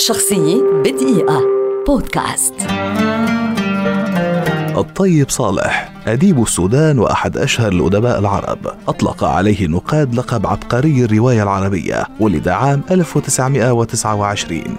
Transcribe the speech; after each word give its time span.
شخصية 0.00 0.62
بدقيقة. 0.84 1.42
بودكاست. 1.86 2.54
الطيب 4.76 5.30
صالح 5.30 5.92
أديب 6.06 6.42
السودان 6.42 6.98
وأحد 6.98 7.36
أشهر 7.36 7.72
الأدباء 7.72 8.18
العرب. 8.18 8.58
أطلق 8.88 9.24
عليه 9.24 9.66
النقاد 9.66 10.14
لقب 10.14 10.46
عبقري 10.46 11.04
الرواية 11.04 11.42
العربية 11.42 12.06
ولد 12.20 12.48
عام 12.48 12.82
1929 12.90 14.76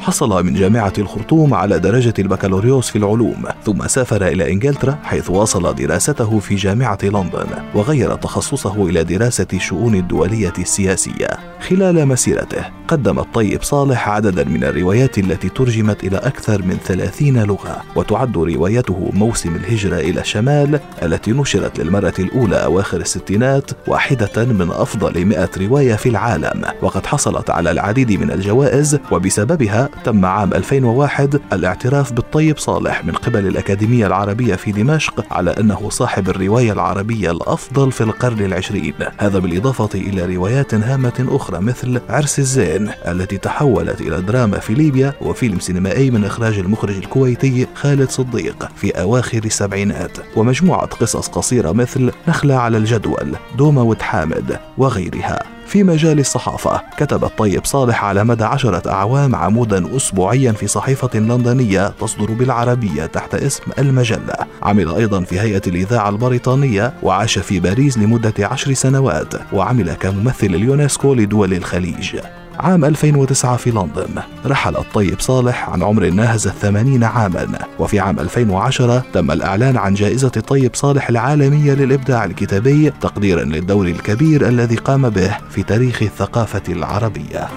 حصل 0.00 0.44
من 0.44 0.54
جامعة 0.54 0.92
الخرطوم 0.98 1.54
على 1.54 1.78
درجة 1.78 2.14
البكالوريوس 2.18 2.90
في 2.90 2.98
العلوم 2.98 3.44
ثم 3.64 3.86
سافر 3.86 4.26
إلى 4.26 4.52
إنجلترا 4.52 4.98
حيث 5.02 5.30
واصل 5.30 5.74
دراسته 5.74 6.38
في 6.38 6.54
جامعة 6.54 6.98
لندن 7.02 7.46
وغير 7.74 8.14
تخصصه 8.14 8.86
إلى 8.86 9.04
دراسة 9.04 9.46
الشؤون 9.52 9.94
الدولية 9.94 10.52
السياسية. 10.58 11.28
خلال 11.68 12.08
مسيرته 12.08 12.64
قدم 12.88 13.18
الطيب 13.18 13.62
صالح 13.62 14.08
عددا 14.08 14.44
من 14.44 14.64
الروايات 14.64 15.18
التي 15.18 15.48
ترجمت 15.48 16.04
إلى 16.04 16.16
أكثر 16.16 16.62
من 16.62 16.76
ثلاثين 16.84 17.42
لغة 17.42 17.82
وتعد 17.96 18.38
روايته 18.38 19.10
موسم 19.12 19.56
الهجرة 19.56 19.96
إلى 19.96 20.20
الشمال 20.20 20.80
التي 21.02 21.32
نشرت 21.32 21.80
للمرة 21.80 22.14
الأولى 22.18 22.56
أواخر 22.56 23.00
الستينات 23.00 23.70
واحدة 23.86 24.44
من 24.44 24.70
أفضل 24.70 25.24
مئة 25.24 25.50
رواية 25.60 25.94
في 25.94 26.08
العالم. 26.08 26.64
وقد 26.82 27.06
حصلت 27.06 27.50
على 27.50 27.70
العديد 27.70 28.12
من 28.12 28.30
الجوائز 28.30 28.98
وبسببها 29.10 29.89
تم 30.04 30.24
عام 30.26 30.54
2001 30.54 31.40
الاعتراف 31.52 32.12
بالطيب 32.12 32.58
صالح 32.58 33.04
من 33.04 33.12
قبل 33.12 33.46
الأكاديمية 33.46 34.06
العربية 34.06 34.54
في 34.54 34.72
دمشق 34.72 35.24
على 35.30 35.50
أنه 35.50 35.90
صاحب 35.90 36.28
الرواية 36.28 36.72
العربية 36.72 37.30
الأفضل 37.30 37.92
في 37.92 38.00
القرن 38.00 38.40
العشرين. 38.40 38.94
هذا 39.18 39.38
بالإضافة 39.38 39.88
إلى 39.94 40.36
روايات 40.36 40.74
هامة 40.74 41.26
أخرى 41.28 41.60
مثل 41.60 42.00
عرس 42.08 42.38
الزين 42.38 42.90
التي 43.08 43.38
تحولت 43.38 44.00
إلى 44.00 44.20
دراما 44.20 44.58
في 44.58 44.74
ليبيا 44.74 45.12
وفيلم 45.20 45.58
سينمائي 45.60 46.10
من 46.10 46.24
إخراج 46.24 46.58
المخرج 46.58 46.96
الكويتي 46.96 47.66
خالد 47.74 48.10
صديق 48.10 48.68
في 48.76 48.90
أواخر 48.90 49.44
السبعينات. 49.44 50.18
ومجموعة 50.36 50.86
قصص 50.86 51.28
قصيرة 51.28 51.72
مثل 51.72 52.10
نخلة 52.28 52.54
على 52.54 52.76
الجدول 52.78 53.36
دوما 53.58 53.82
وتحامد 53.82 54.58
وغيرها. 54.78 55.59
في 55.70 55.82
مجال 55.82 56.18
الصحافة. 56.18 56.82
كتب 56.98 57.24
الطيب 57.24 57.64
صالح 57.64 58.04
على 58.04 58.24
مدى 58.24 58.44
عشرة 58.44 58.90
أعوام 58.90 59.34
عمودا 59.34 59.96
أسبوعيا 59.96 60.52
في 60.52 60.66
صحيفة 60.66 61.18
لندنية 61.18 61.88
تصدر 62.00 62.32
بالعربية 62.32 63.06
تحت 63.06 63.34
اسم 63.34 63.62
المجلة. 63.78 64.34
عمل 64.62 64.94
أيضا 64.94 65.20
في 65.20 65.40
هيئة 65.40 65.62
الإذاعة 65.66 66.08
البريطانية 66.08 66.92
وعاش 67.02 67.38
في 67.38 67.60
باريس 67.60 67.98
لمدة 67.98 68.34
عشر 68.46 68.72
سنوات 68.72 69.34
وعمل 69.52 69.94
كممثل 69.94 70.46
اليونسكو 70.46 71.14
لدول 71.14 71.54
الخليج. 71.54 72.16
عام 72.60 72.84
2009 72.84 73.56
في 73.56 73.70
لندن. 73.70 74.22
رحل 74.46 74.76
الطيب 74.76 75.20
صالح 75.20 75.70
عن 75.70 75.82
عمر 75.82 76.10
ناهز 76.10 76.46
الثمانين 76.46 77.04
عاما. 77.04 77.58
وفي 77.78 78.00
عام 78.00 78.20
2010 78.20 79.02
تم 79.12 79.30
الإعلان 79.30 79.76
عن 79.76 79.94
جائزة 79.94 80.32
الطيب 80.36 80.74
صالح 80.74 81.08
العالمية 81.08 81.74
للإبداع 81.74 82.24
الكتابي 82.24 82.90
تقديرا 82.90 83.44
للدور 83.44 83.86
الكبير 83.86 84.48
الذي 84.48 84.76
قام 84.76 85.08
به 85.08 85.36
في 85.50 85.62
تاريخ 85.62 86.02
الثقافة 86.02 86.62
العربية. 86.68 87.48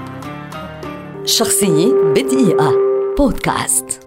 شخصية 1.26 1.94
بدقيقة. 2.16 2.72
بودكاست. 3.18 4.03